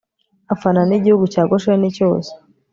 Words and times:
afata 0.53 0.81
n'igihugu 0.85 1.25
cya 1.33 1.43
gosheni 1.51 1.87
cyose 1.97 2.31